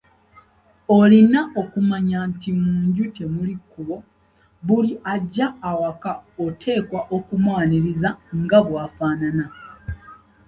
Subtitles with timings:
[0.99, 3.97] Olina okumanya nti mu nju temuli kkubo,
[4.65, 6.11] buli ajja awaka
[6.45, 8.09] oteekwa okumwaniriza
[8.41, 9.45] nga bw'afaanana.